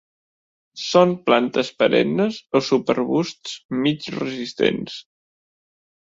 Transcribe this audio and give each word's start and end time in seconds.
Són 0.83 1.11
plantes 1.25 1.67
perennes 1.81 2.39
o 2.59 2.61
subarbusts 2.69 3.53
mig 3.83 4.07
resistents. 4.15 4.97